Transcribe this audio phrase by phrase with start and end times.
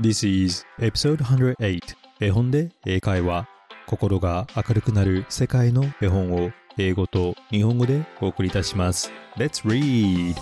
[0.00, 1.80] This is episode 108
[2.20, 3.48] 絵本で英会話
[3.88, 9.10] 心が明るくなる世界の絵本を英語と日本語でお送りいたします。
[9.36, 10.36] Let's read!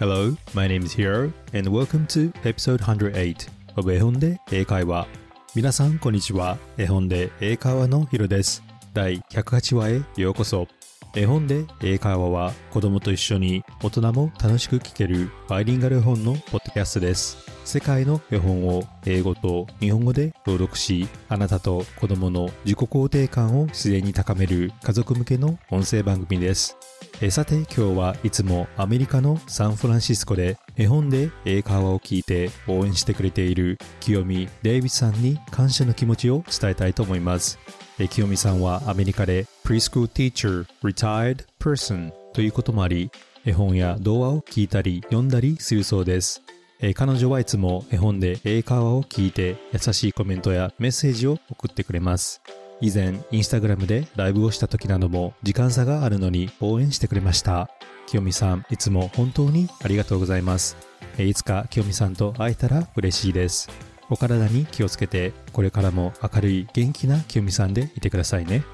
[0.00, 5.06] Hello, my name is Hiro and welcome to episode 108 of 絵本で英会話。
[5.54, 6.58] 皆さんこんにちは。
[6.76, 8.64] 絵本で英会話のヒロです。
[8.92, 10.66] 第108話へようこそ。
[11.14, 17.36] 絵本で英会話は子供と一緒に大人も楽しく聞けるバイリンガル絵本のポッドキャストです。
[17.64, 26.76] 世界の絵本を英語と日本語で朗読しあなたと子供の自己肯定感を自然に高める家族向けの音声番組です。
[27.20, 37.58] えさて今日はいつもアメリカのサンフランシスコで絵本で英会話を聞いて応援してくれている清美デイビスさんに感謝の気持ちを伝えたいと思います。
[37.98, 43.08] え清美さんはアメリカで Preschool Teacher Retired Person ということもあり
[43.44, 46.42] 絵本や童話を聞いたり読んだりするそうです。
[46.80, 52.42] え彼女はいつも絵本で英会話を聞いて優しいコメントやメッセージを送ってくれます。
[52.80, 57.70] 以前インスタグラムでライブをした時なども時間差があるのに応援してくれました。
[58.08, 60.76] 清美さんいつも本当にありがとうございます。
[61.16, 63.70] えいつか清美さんと会えたら嬉しいです。
[64.08, 68.64] お体に気をつけてこれからも明るい元気な清美さんでいてくださいね。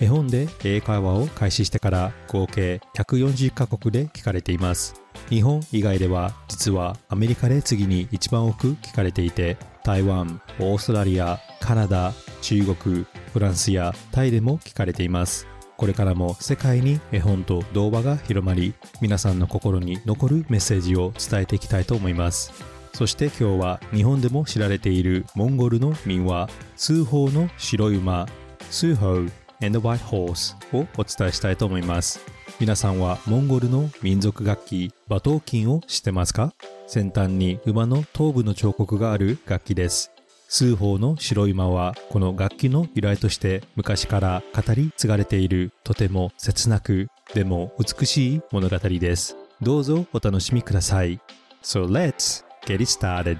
[0.00, 4.94] 絵本で英会話を開始してから合計140カ国で聞かれています。
[5.28, 15.46] 日本以外では実はアメリカで次に一番多く聞かれていて台湾、オーストラリア、カナダ、中国、フランスやタイでも聞かれています。
[15.76, 22.52] これからも世界に絵本と動画が広まり皆さんの心に残るメッセージを伝えていきたいと思います。
[22.94, 28.26] そして今日は日本でも知られているモンゴルの民話数法の白馬
[28.70, 29.30] スーホー
[29.62, 32.20] and the White Horse をお伝えしたいと思います。
[32.58, 36.52] 皆さんはモンゴルの民族楽器馬頭琴を知ってますか？
[36.86, 40.10] 先端に馬の頭部の彫刻がある楽器です。
[40.48, 45.72] 数法の白い馬はこの楽器の由来として昔から語り継がれている。
[45.84, 49.36] とても切なくでも美しい物語です。
[49.62, 51.20] どうぞお楽しみください。
[51.62, 53.38] So let's get it started.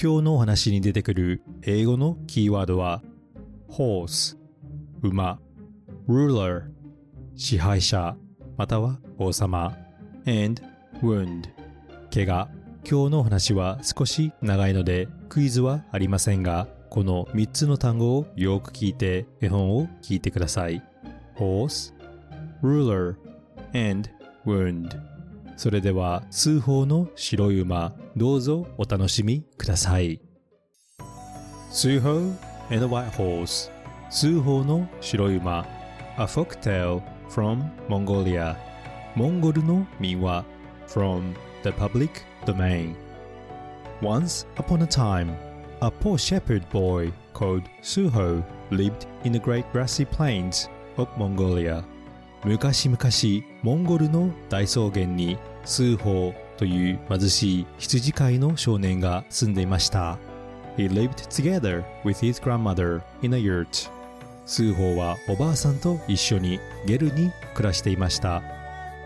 [0.00, 3.02] 今日のお話に出てくる英語のキーワードは
[3.68, 4.36] horse
[5.02, 5.40] 馬
[6.08, 6.70] ruler
[7.34, 8.16] 支配者
[8.56, 9.76] または王様
[10.24, 10.62] and
[11.02, 11.48] wound
[12.14, 12.48] 怪我。
[12.88, 20.80] 今日のお話は少し長いのでクイズはありませんがこの3つの単語をよく聞いて絵本を聞いてください。
[21.36, 21.92] horse
[22.62, 23.16] ruler
[23.74, 24.08] and
[24.46, 24.96] wound
[25.58, 30.20] それでは数法の白い馬どうぞお楽しみください
[31.72, 32.10] 数法
[32.70, 33.68] and the white horse
[34.08, 35.66] 数法の白い馬
[36.16, 38.54] A folk tale from Mongolia
[39.16, 40.44] モンゴルの民話
[40.86, 42.94] from the public domain
[44.00, 45.34] Once upon a time
[45.80, 51.84] a poor shepherd boy called Suho lived in the great grassy plains of Mongolia
[52.44, 60.18] 昔々モンゴルの大草原に数法という貧しい羊飼いの少年が住んでいました
[60.76, 63.90] He lived together with his grandmother in a yurt
[64.46, 68.42] 数法はおばあさんと一緒にゲルに暮らしていました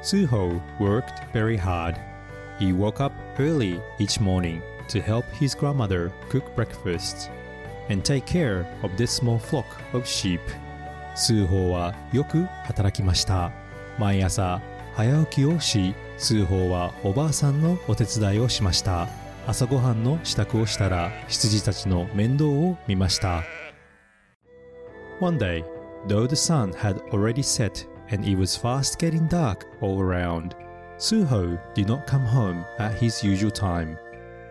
[0.03, 1.97] Suho worked very hard
[2.59, 7.31] He woke up early each morning to help his grandmother cook breakfast
[7.89, 10.41] and take care of this small flock of sheep
[11.15, 13.53] 数法はよく働きました
[13.99, 14.61] 毎朝
[14.95, 19.09] 早起きをし数法はおばあさんのお手伝いをしました
[19.47, 23.43] 朝ごはんの支度をしたら羊たちの面倒を見ました
[25.21, 25.65] One day,
[26.09, 30.57] though the sun had already set and it was fast getting dark all around,
[30.99, 33.97] Suho did not come home at his usual time.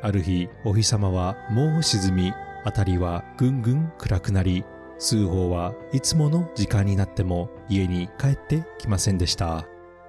[0.01, 2.33] ある日、お日様はもう沈み、
[2.63, 4.63] 辺りはぐんぐん暗くなり、
[5.01, 9.65] 数法はいつもの時間になっても家に帰ってきませんでした。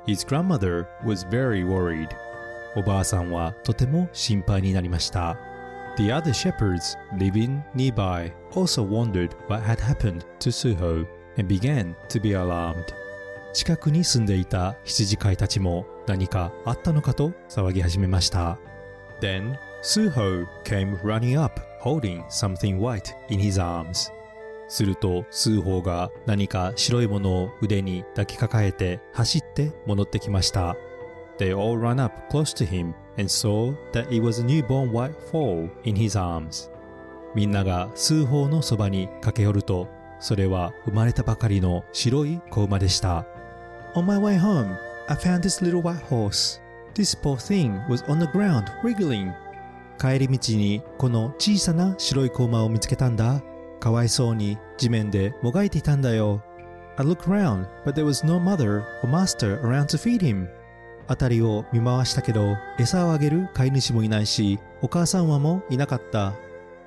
[0.07, 2.09] His grandmother was very worried.
[2.77, 5.39] おばあさんはとても心配になりました。
[5.97, 11.07] The other shepherds living nearby also wondered what had happened to Suho
[11.39, 12.85] and began to be alarmed.
[13.55, 18.59] 近くに住んでいた羊飼いたちも何かあったのかと騒ぎ始めました。
[19.23, 24.13] Then Suho came running up holding something white in his arms.
[24.73, 30.77] すると数法が何か白いものを腕に抱きかかえて走って戻ってきました。
[31.39, 35.69] They all ran up close to him and saw that it was a newborn white foal
[35.85, 36.71] in his arms.
[37.35, 39.89] みんなが数砲のそばに駆け寄ると、
[40.21, 43.27] それは生まれたばかりの白い子馬でした。
[43.95, 44.75] On my way home,
[45.07, 46.63] I found this little white horse.
[46.95, 49.35] This poor thing was on the ground wriggling.
[50.01, 53.43] 帰り道にこの小さな白い子馬を見つけたんだ。
[53.83, 56.41] かわいそうに地面でもがいていたんだよ。
[56.97, 60.47] I looked round, but there was no mother or master around to feed him.
[61.09, 66.33] 辺りを見回したけど、餌をあげる飼い主もいないし、お母さんはもいなかった。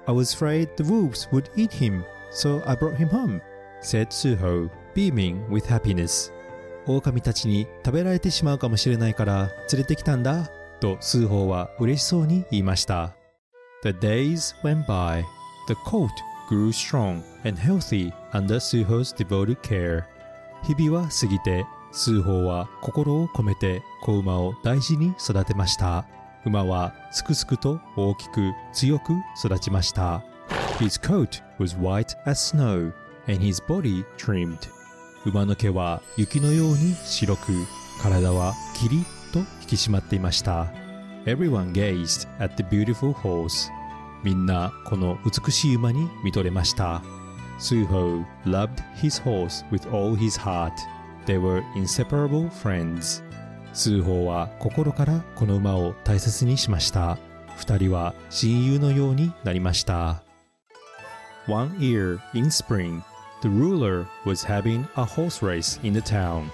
[0.06, 2.02] I was afraid the wolves would eat him,
[2.32, 3.42] so I brought him home,
[3.82, 6.32] said Suho, beaming with happiness.
[6.88, 10.50] 狼たちに食べられてしまうかもしれないから連れてきたんだ、
[10.80, 13.18] とスーホーは嬉しそうに言いました。
[13.84, 15.24] The days went by.
[15.68, 16.10] The colt
[16.48, 20.04] grew strong and healthy under Suho's devoted care.
[20.64, 26.06] 日々は過ぎて、スーホーは心を込めて子馬を大事に育てました。
[26.46, 29.14] 馬はすくすくと大きく強く
[29.44, 30.24] 育ちました。
[30.80, 32.92] His coat was white as snow
[33.28, 34.58] and his body trimmed.
[35.26, 37.54] 馬の毛は雪のように白く、
[38.02, 40.68] 体はキリッと引き締まっていました。
[41.26, 43.72] Everyone gazed at the beautiful horse.
[44.26, 47.04] みんなこの美しい馬に見とれました。
[47.60, 50.74] Suho loved his horse with all his heart.
[51.28, 53.24] They were inseparable friends.
[53.72, 57.20] スーホーは心からこの馬を大切にしました。
[57.56, 60.24] 二人は親友のようになりました。
[61.48, 63.04] One year in spring,
[63.44, 66.50] the ruler was having a horse race in the town.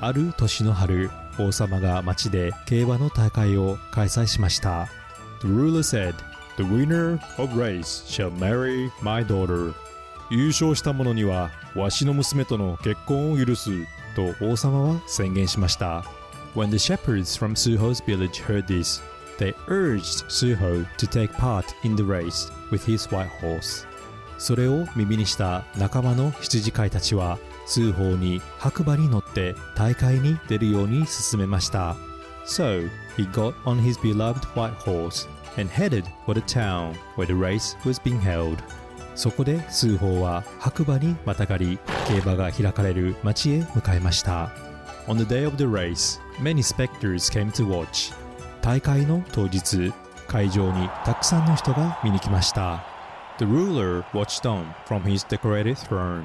[0.00, 4.88] ある年の春、王様が町で競馬の大会を開催しました。
[5.42, 6.14] The ruler said,
[6.56, 9.74] The winner of race shall marry my daughter.
[10.30, 13.70] 優勝した者にはわしの娘との結婚を許す
[14.16, 16.04] と王様は宣言しました。
[16.54, 19.02] When the shepherds from Suho's village heard this,
[19.38, 23.86] they urged Suho to take part in the race with his white horse.
[24.38, 31.96] それを耳にした仲間の羊飼いたちは、数法に白馬に乗って大会に出るように進めました。
[32.46, 35.26] So, he got on his beloved white horse
[35.56, 38.58] and headed for the town where the race was being held.
[39.16, 44.50] そこで数法は白馬にまたがり、競馬が開かれる町へ向かいました。
[45.08, 48.14] On the day of the race, many specters came to watch.
[48.60, 49.92] 大会の当日、
[50.28, 52.84] 会場にたくさんの人が見に来ました。
[53.38, 56.24] The ruler watched on from his decorated throne.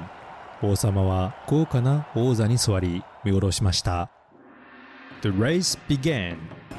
[0.62, 4.21] 王様は豪華な王座に座り見下ろしました。
[5.22, 6.36] The race began.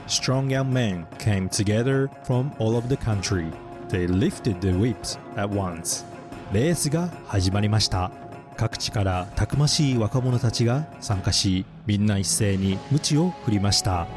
[0.08, 3.50] Strong young men came together from all over the country.
[3.88, 6.04] They lifted the whips at once.
[6.52, 8.12] レースが始まりました。
[8.58, 14.08] 各地からたくましい若者たちが参加し、みんな一斉に鞭を振りました。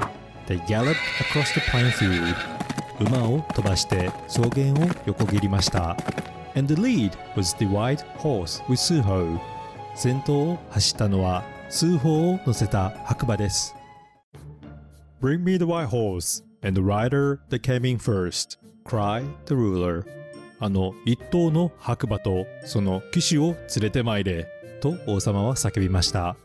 [0.48, 2.34] They galloped across the plain field.
[2.98, 5.96] 馬を飛ばして草原を横切りました。
[6.56, 9.38] And the lead was the white horse with Suho.
[9.94, 13.75] 先頭を走ったのは数砲を乗せた白馬です。
[15.26, 20.04] Bring me the white horse and the rider that came in first, cried the ruler.
[20.60, 24.46] あの一頭の白馬とその騎手を連れてまいれ、
[24.80, 26.36] と王様は叫びました。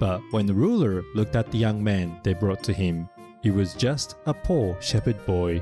[0.00, 3.06] But when the ruler looked at the young man they brought to him,
[3.42, 5.60] he was just a poor shepherd boy.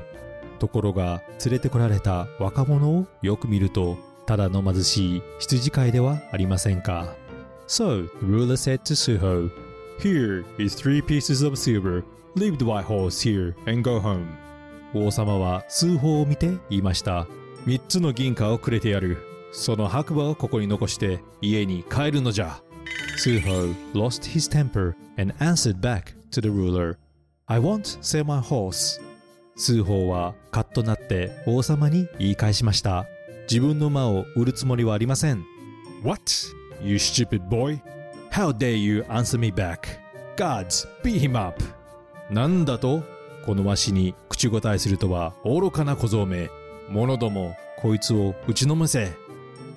[0.59, 3.97] ところが連れてこられた若者をよく見ると、
[4.27, 7.15] ただの貧しい羊飼いではありませんか。
[7.67, 9.49] So the ruler said to Suho,
[9.99, 12.03] Here is three pieces of silver.
[12.37, 14.27] Leave the white horse here and go home.
[14.93, 17.25] 王様は数法を見て言いました。
[17.65, 19.17] 三つの銀貨をくれてやる。
[19.51, 22.61] その白馬をここに残して家に帰るのじゃ。
[23.17, 26.97] Suho lost his temper and answered back to the ruler,
[27.47, 29.01] I won't sell my horse.
[29.55, 33.07] 数法はカッとなって王様に言い返しました。
[33.49, 35.43] 自分の馬を売るつもりはありません。
[36.03, 36.21] What?
[36.83, 37.81] You stupid boy!
[38.29, 39.97] How dare you answer me back?
[40.35, 41.76] Gods, beat him up!
[42.29, 43.03] なんだと
[43.45, 46.49] このわしに口答えするとは愚かな小僧め。
[46.89, 49.13] 者ども、こいつを打ちのむせ。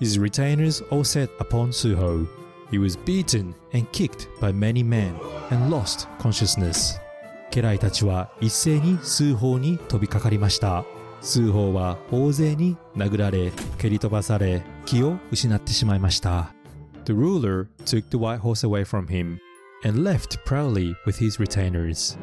[0.01, 2.27] His retainers all set upon Suho.
[2.71, 5.15] He was beaten and kicked by many men
[5.51, 7.01] and lost consciousness.
[7.51, 10.85] 家来たちは一斉に数砲に飛びかかりました。
[11.21, 16.55] 数砲は大勢に殴られ、蹴り飛ばされ、気を失ってしまいました。
[17.05, 19.39] The ruler took the white horse away from him
[19.85, 22.19] and left proudly with his retainers.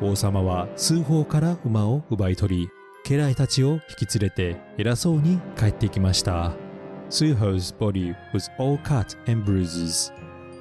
[0.00, 2.68] 王様は数歩から馬を奪い取り
[3.04, 6.52] 家来たちを引き連れて偉そうに帰ってきました。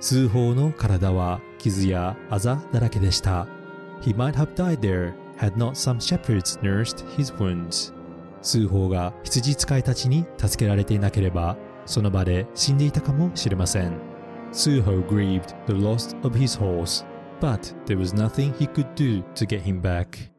[0.02, 3.48] 数歩の体は傷やあざだらけでした。
[4.02, 4.14] He
[8.42, 13.94] 数歩が羊使いたちに助けられていなければその場で死んでいたかもしれません。
[14.52, 15.02] 数歩
[17.40, 20.30] but there was nothing he could do to get him back.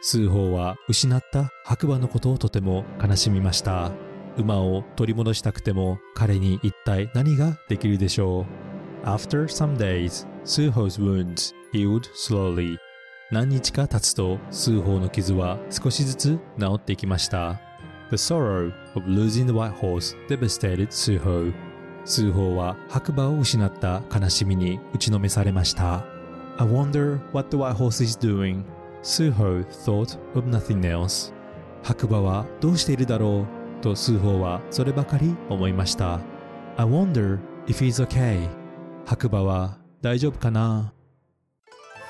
[0.00, 3.92] 数法は失った白馬のことをとても悲しみました。
[4.36, 8.46] 馬を取り戻したくても彼に一体何ができるでしょ
[9.04, 12.78] う After some days, Suho's wounds healed slowly.
[13.30, 17.60] 何日か経つと数法の傷は少しずつ治っていきました。
[18.10, 21.52] The sorrow of losing the white horse devastated Suho.
[22.04, 26.11] 数法は白馬を失った悲しみに打ちのめされました。
[26.58, 28.64] I wonder what the white horse is doing.
[29.02, 31.32] Suho thought of nothing else.
[31.82, 33.46] 白馬はどうしているだろ
[33.80, 36.20] うと数法はそればかり思いました。
[36.76, 38.48] I wonder if he's okay.
[39.04, 40.92] 白馬は大丈夫かな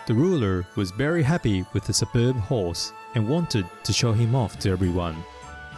[0.07, 4.59] The ruler was very happy with the superb horse and wanted to show him off
[4.59, 5.15] to everyone.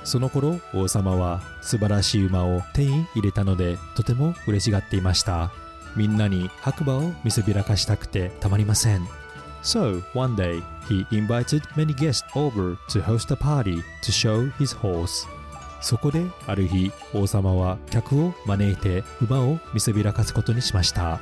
[0.05, 5.53] その頃王様は素晴らしい馬を手に入れたのでとても嬉しがっていました。
[5.97, 9.07] みんなに白馬を見せびらかしたくてたまりません。
[9.63, 15.27] So, one day, he invited many guests over to host a party to show his horse.
[15.81, 21.21] そこである日、王様は客を招いて馬を見せびらかすことにしました。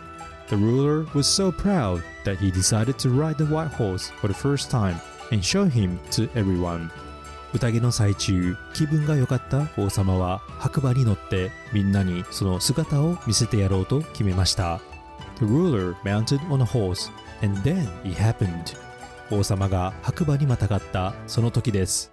[0.48, 4.34] The ruler was so proud that he decided to ride the white horse for the
[4.34, 4.96] first time
[5.30, 6.90] and show him to everyone.
[7.54, 14.80] 宴の最中、気分が良かった王様は白馬に乗ってみんなにその姿を見せてやろうと決めました。
[15.38, 17.10] The ruler mounted on a horse
[17.42, 18.76] And then it happened.
[19.30, 22.12] 王様が白馬にまたがったその時です。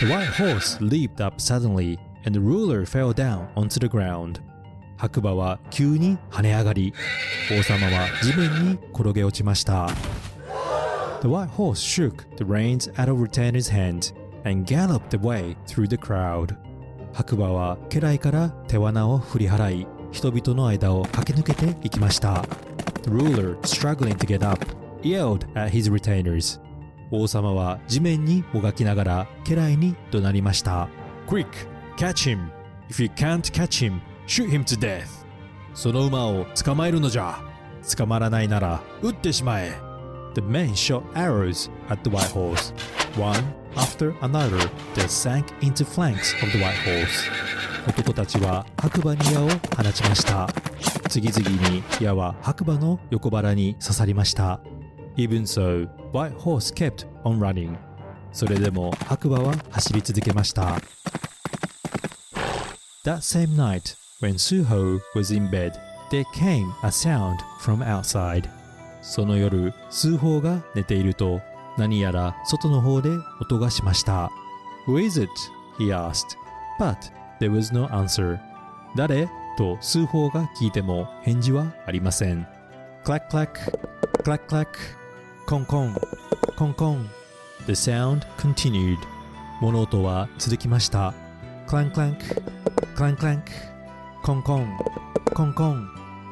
[0.00, 4.40] The white horse leaped up suddenly and the ruler fell down onto the ground.
[4.96, 6.92] 白馬は急に跳ね上がり、
[7.50, 9.88] 王様は地面に転げ落ちました。
[11.22, 14.12] The white horse shook the reins out of Retaner's hand
[14.44, 16.56] and galloped away through the crowd.
[17.12, 22.42] 白馬は家来から手罠を振り払い、人々の間を駆け抜けていきました。
[23.04, 24.66] The ruler, struggling to get up,
[25.02, 26.60] yelled at his retainers.
[27.12, 30.88] 王様は地面にもがきながら家来に怒鳴りました。
[31.28, 31.46] Quick,
[31.96, 32.48] catch him!
[32.90, 35.06] If you can't catch him, shoot him to death!
[35.72, 37.38] その馬を捕まえるのじゃ
[37.96, 39.91] 捕まらないなら撃ってしまえ
[40.34, 42.72] The men shot arrows at the white horse,
[43.16, 47.30] one after another that sank into flanks of the white horse.
[47.86, 50.48] 男たちは白馬に矢を放ちました。
[51.08, 54.60] 次々に矢は白馬の横腹に刺さりました。
[55.16, 57.76] Even so, White Horse kept on running.
[58.32, 60.78] それでも白馬は走り続けました。
[63.04, 65.72] That same night, when Suho was in bed,
[66.10, 68.48] there came a sound from outside.
[69.02, 71.42] その夜、スーホが寝ていると、
[71.76, 74.30] 何やら外の方で音がしました。
[74.86, 75.30] Who is it?
[75.78, 76.36] he asked.
[76.78, 76.96] But
[77.40, 78.38] there was no answer.
[78.96, 79.28] 誰？
[79.56, 82.46] とスーホが聞いても返事はありません。
[83.04, 84.78] Clack clack, clack clack,
[85.46, 85.94] コンコン、
[86.56, 87.10] コンコン。
[87.66, 88.98] The sound continued.
[89.60, 91.12] 物音は続きました。
[91.66, 92.24] Clank clank,
[92.94, 93.52] clank clank,
[94.22, 94.78] コンコン、
[95.34, 95.88] コンコン。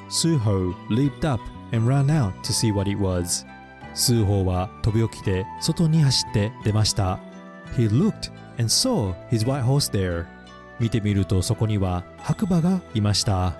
[0.08, 3.46] Suho leaped up and ran out to see what it was.
[3.94, 7.18] 数法は飛び起きて外に走って出ました。
[7.76, 10.26] He looked and saw his white horse there.
[10.78, 13.52] 見てみるとそこには白馬がいました。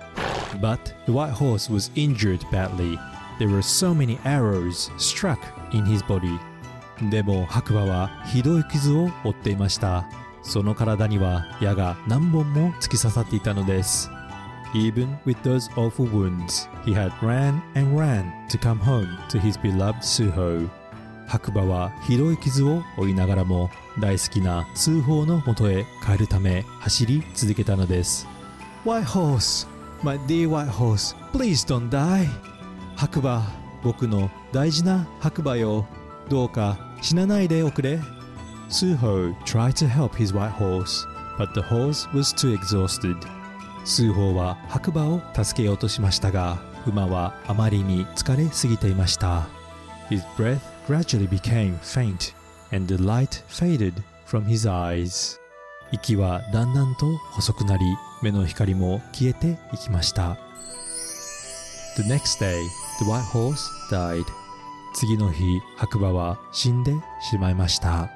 [0.59, 2.97] But the white horse was injured badly.
[3.39, 5.37] There were so many arrows struck
[5.71, 6.39] in his body.
[7.09, 10.05] でも白馬はひどい傷を負っていました。
[10.43, 14.09] その体には矢が何本も突き刺さっていたのです。
[14.73, 20.01] Even with those awful wounds, he had ran and ran to come home to his beloved
[20.01, 20.69] Suho.
[21.27, 28.27] 白馬はひどい傷を負いながらも大好きな数法のもとへ帰るため走り続けたのです
[28.83, 29.65] White horse,
[30.03, 32.27] my dear white horse, please don't die
[32.97, 33.43] 白馬
[33.81, 35.85] 僕の大事な白馬よ
[36.27, 37.99] どうか死なないでおくれ
[38.69, 41.05] Suho tried to help his white horse,
[41.37, 43.15] but the horse was too exhausted.
[43.83, 49.47] 数法は白馬を助けようとしましたが、馬はあまりに疲れすぎていました。
[50.09, 52.33] His breath gradually became faint
[52.75, 53.93] and the light faded
[54.27, 55.39] from his eyes.
[55.91, 57.83] 息はだんだんと細くなり、
[58.21, 60.37] 目の光も消えていきました。
[61.97, 62.55] The next day,
[62.99, 63.57] the white horse
[63.91, 64.23] died.
[64.93, 65.43] 次の日、
[65.77, 66.93] 白馬は死んで
[67.29, 68.09] しまいました。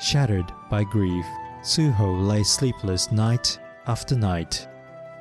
[0.00, 1.24] Shattered by grief,
[1.62, 4.69] Suho lay sleepless night after night.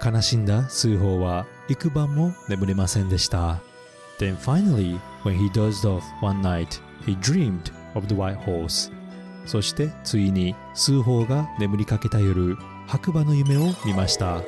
[0.04, 3.62] 悲しんだ数法は幾晩も眠れませんでした。
[4.20, 8.92] Then finally, when he dozed off one night, he dreamed of the white horse.
[9.46, 12.56] そしてついに数法が眠りかけた夜、
[12.88, 14.42] 白馬の夢を見ました。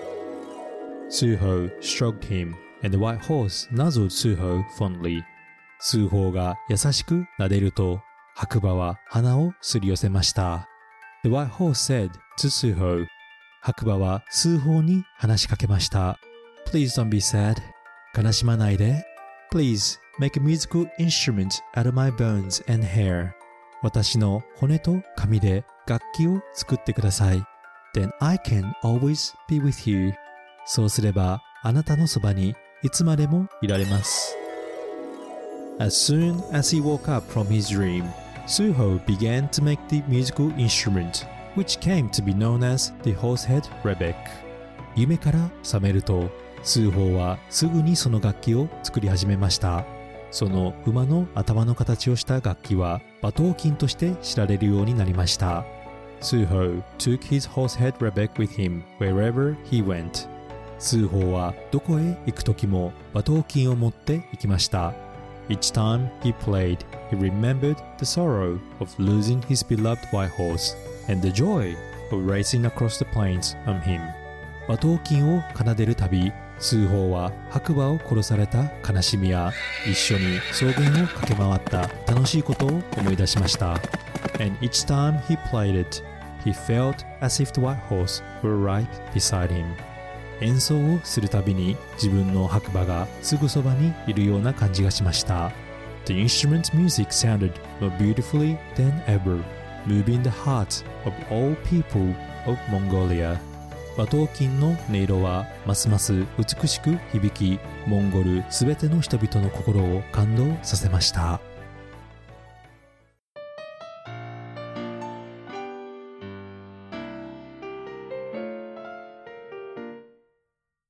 [1.09, 2.53] Suho stroked him
[2.83, 5.21] and the white horse nuzzled Suho fondly.
[5.79, 8.01] 数法が優しく撫でると
[8.35, 10.67] 白馬は鼻をすり寄せました。
[11.23, 13.05] The white horse said to Suho
[13.63, 16.19] 白馬は数法に話しかけました。
[16.65, 17.57] Please don't be sad.
[18.17, 19.05] 悲しまないで。
[19.53, 23.31] Please make a musical instrument out of my bones and hair.
[23.83, 27.43] 私の骨と髪で楽器を作ってください。
[27.95, 30.11] Then I can always be with you.
[30.65, 34.35] そうすればあなたのそばにいつまでもいられます。
[35.77, 38.05] As soon as he woke up from his dream,
[38.47, 43.63] Suho began to make the musical instrument, which came to be known as the horsehead
[43.83, 44.15] rebec.
[44.95, 46.29] 夢から覚めると、
[46.63, 49.85] スーホーはすぐにその楽器を作り始めました。
[50.31, 55.65] その馬の頭の形をした楽器は馬頭琴として知られるようになりました。
[56.21, 60.29] Suho took his horsehead rebec with him wherever he went.
[60.79, 64.93] スーホーはどこへ行く時も馬頭琴を持って行きました。
[65.49, 66.77] Each time he played,
[67.09, 70.75] he remembered the sorrow of losing his beloved white horse
[71.11, 71.75] and the joy
[72.11, 74.01] of racing across the plains on him.
[74.67, 79.51] 馬頭琴を奏でるたび、数法は白馬を殺された悲しみや
[79.89, 83.73] 一緒に草原を駆け回った楽しいことを思い出しました。
[84.39, 86.03] And each time he played it,
[86.45, 89.65] he felt as if the white horse were right beside him.
[90.41, 95.51] 演奏をするたびに自分の白馬がすぐそばにいるような感じがしました。
[96.05, 99.43] The instrument's music sounded more beautifully than ever,
[99.85, 102.13] moving the Heart of all people
[102.45, 103.39] of Mongolia.
[103.97, 111.41] 馬頭琴の音色はますます美しく響き、モンゴルすべての人々の心を感動させました。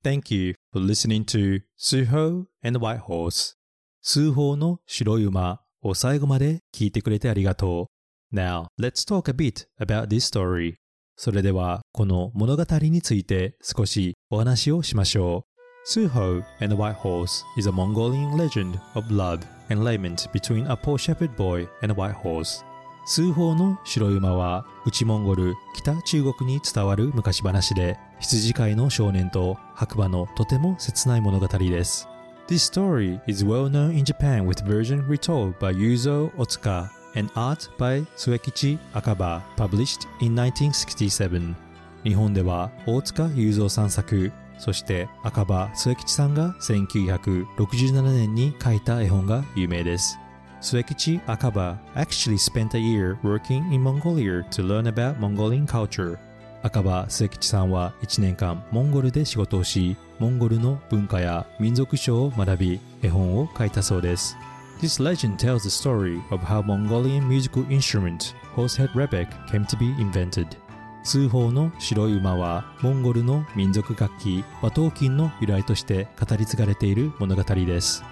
[0.03, 3.55] Thank you for listening to Suho and White Horse
[4.01, 7.90] 数法の白い馬を最後まで聞いてくれてありがとう。
[8.33, 10.75] Now, let's talk a bit about this story.
[11.17, 15.51] それでは、この物語について少しお話をしましょう。
[15.85, 20.97] Suho and the White Horse is a Mongolian legend of love and lament between a poor
[20.97, 22.63] shepherd boy and a white horse.
[23.05, 32.07] 数法の白馬は内モンゴル北中国に伝わる昔話で羊飼いの少年と白馬のとても切ない物語です
[32.47, 37.69] This story is well known in Japan with version retold by Yuzo Otsuka and art
[37.77, 41.55] by 末吉赤羽 published in 1967
[42.03, 50.19] 日本では大塚雄三さん作そして赤羽末吉さんが1967年に書いた絵本が有名です。
[50.61, 56.19] 末吉赤羽 actually spent a year working in Mongolia to learn about Mongolian culture.
[56.61, 64.37] 赤羽末吉さんは1年間モンゴルで仕事をしモンゴルの文化や民族書を学び絵本を書いたそうです。
[64.81, 70.57] This legend tells the story of how Mongolian musical instrument Horsehead Rebek came to be invented.
[71.03, 78.03] 通報の白い馬はモンゴルの民族楽器馬頭琴の由来として語り継がれている物語です。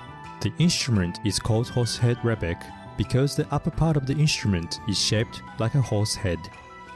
[0.41, 2.58] The instrument is called horsehead rebec
[2.99, 6.38] because the upper part of the instrument is shaped like a horse head.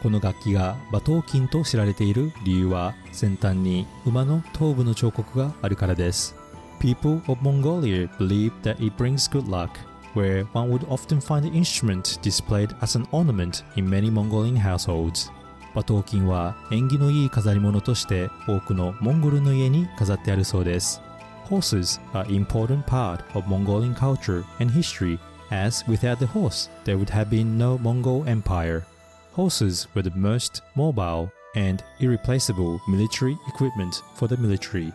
[0.03, 6.42] この楽器が馬頭琴と知られている理由は先端に馬の頭部の彫刻があるからです。
[6.82, 9.78] People of Mongolia believe that it brings good luck,
[10.14, 15.30] where one would often find the instrument displayed as an ornament in many Mongolian households.
[15.74, 21.00] 馬頭琴は縁起のいい飾り物として多くのモンゴルの家に飾ってあるそうです。
[21.48, 25.18] Horses are an important part of Mongolian culture and history,
[25.50, 28.84] as without the horse, there would have been no Mongol Empire.
[29.32, 34.92] Horses were the most mobile and irreplaceable military equipment for the military.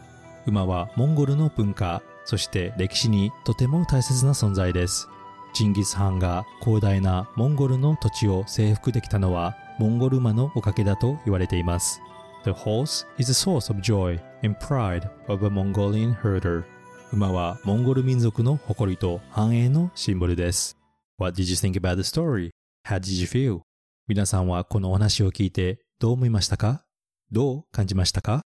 [0.49, 5.09] 馬はモンゴルの文化、そして歴史にとても大切な存在です。
[5.55, 12.01] ジンギス・ハンが広大なモンゴルの土地を征服できたのはモンゴル馬のおかげだと言われています。
[12.45, 16.65] The horse is a source of joy and pride of a Mongolian herder.
[17.13, 20.77] 馬はモンゴル民族の誇りと繁栄のシンボルです。
[21.19, 22.51] What did you think about the story?
[22.87, 23.61] How did you feel?
[24.07, 26.85] 皆さんはこのお話を聞いてどう思いましたか？
[27.33, 28.43] どう感じましたか？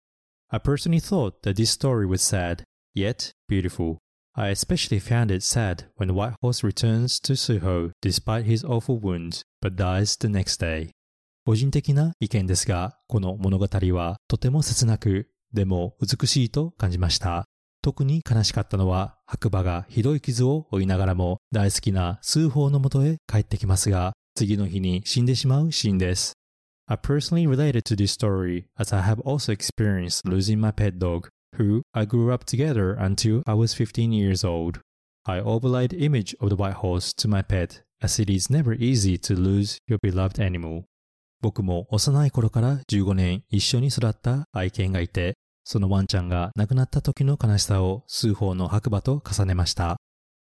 [0.50, 2.62] I personally thought that this story was sad,
[2.94, 3.98] yet beautiful.
[4.34, 9.42] I especially found it sad when white horse returns to Suho despite his awful wounds,
[9.60, 10.90] but dies the next day.
[11.44, 17.44] 個人的な意見ですが、この物語はとても切なく、でも美しいと感じました。
[17.82, 26.32] 特に悲しかったのは、白馬がひどい傷を負いながらも大好きな数法のもとへ帰ってきますが、次の日に死んでしまうシーンです。
[26.90, 31.82] I personally related to this story as I have also experienced losing my pet dog, who
[31.92, 34.80] I grew up together until I was 15 years old.
[35.26, 38.72] I overlaid the image of the white horse to my pet as it is never
[38.72, 40.84] easy to lose your beloved animal.
[41.42, 49.98] 僕も幼い頃から15年一緒に育った愛犬がいて、そのワンちゃんが亡くなった時の悲しさを数法の白馬と重ねました。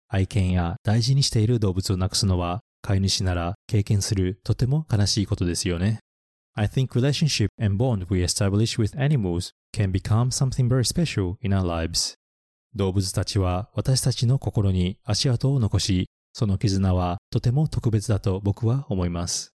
[0.09, 5.98] 愛犬や大事にしている動物を亡くすのは飼い主なら経験するとても悲しいことですよね。
[6.59, 11.62] I think relationship and bond we establish with animals can become something very special in our
[11.62, 12.14] lives.
[12.75, 19.53] 動物たちは私たちの心に足跡を残し、その絆はとても特別だと僕は思います。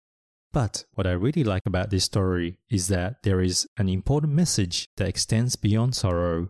[0.53, 4.85] But what I really like about this story is that there is an important message
[4.97, 6.49] that extends beyond sorrow.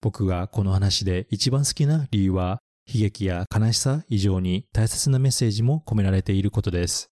[0.00, 7.10] 僕がこの話で一番好きな理由は、悲劇や悲しさ以上に大切なメッセージも込められていることです。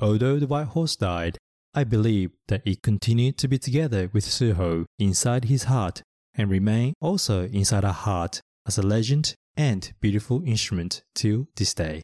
[0.00, 1.34] Although the white horse died,
[1.72, 6.02] I believe that it continued to be together with Suho inside his heart
[6.36, 12.02] and remain also inside our heart as a legend and beautiful instrument to this day.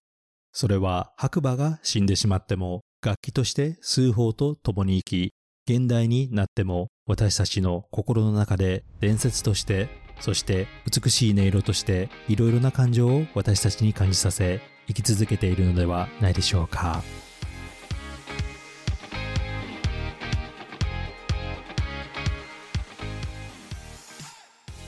[0.52, 5.32] それは白馬が死んでしまっても楽器として数法と共に生き、
[5.68, 9.88] 現代になっても私たちの心の中で伝説として、
[10.20, 17.02] そして美しい音色としていろいろな感情を私たちに感じさせ、生き続けているのではないでしょうか。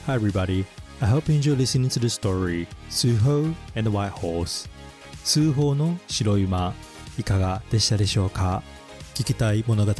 [0.09, 0.65] Hi, everybody.
[1.01, 4.67] I hope you enjoy listening to the story Suho and the White Horse.
[5.23, 6.73] 数法の白い馬
[7.19, 8.63] いかがでしたでしょうか
[9.13, 9.93] 聞きたい物語、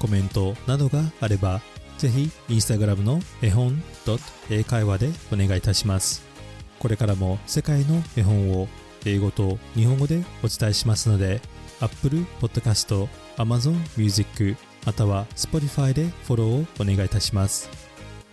[0.00, 1.60] コメントなどがあれば
[1.96, 3.80] ぜひインスタグラムの絵本
[4.50, 6.24] 英会話でお願いいたします。
[6.80, 8.66] これからも世界の絵本を
[9.04, 11.40] 英語と日本語でお伝えしますので
[11.78, 13.06] Apple Podcast、
[13.36, 17.85] Amazon Music または Spotify でフォローをお願いいたします。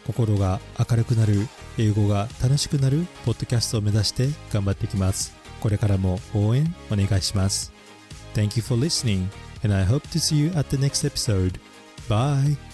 [0.05, 5.35] 心が明るくなる、英語が楽しくなるポッドキャストを目指して頑張っていきます。
[5.61, 7.71] これからも応援お願いします。
[8.33, 9.27] Thank you for listening
[9.63, 11.59] and I hope to see you at the next episode.
[12.09, 12.72] Bye!